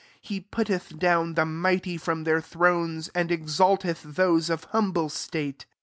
[0.23, 5.67] 53 He putteth dovm tk mighty Jrom their thrones; am ejtalteth those of humble state.